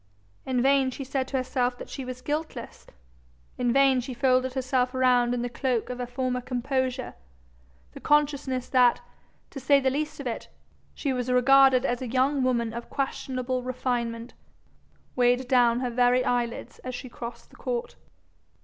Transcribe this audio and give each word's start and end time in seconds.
In 0.47 0.63
vain 0.63 0.89
she 0.89 1.03
said 1.03 1.27
to 1.27 1.37
herself 1.37 1.77
that 1.77 1.87
she 1.87 2.03
was 2.03 2.23
guiltless; 2.23 2.87
in 3.59 3.71
vain 3.71 3.99
she 4.01 4.15
folded 4.15 4.53
herself 4.53 4.95
round 4.95 5.31
in 5.31 5.43
the 5.43 5.47
cloak 5.47 5.91
of 5.91 5.99
her 5.99 6.07
former 6.07 6.41
composure; 6.41 7.13
the 7.93 7.99
consciousness 7.99 8.67
that, 8.69 8.99
to 9.51 9.59
say 9.59 9.79
the 9.79 9.91
least 9.91 10.19
of 10.19 10.25
it, 10.25 10.47
she 10.95 11.13
was 11.13 11.31
regarded 11.31 11.85
as 11.85 12.01
a 12.01 12.07
young 12.07 12.41
woman 12.41 12.73
of 12.73 12.89
questionable 12.89 13.61
refinement, 13.61 14.33
weighed 15.15 15.47
down 15.47 15.81
her 15.81 15.89
very 15.91 16.25
eyelids 16.25 16.79
as 16.79 16.95
she 16.95 17.07
crossed 17.07 17.51
the 17.51 17.55
court. 17.55 17.95